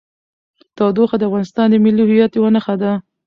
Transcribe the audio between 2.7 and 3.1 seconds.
ده.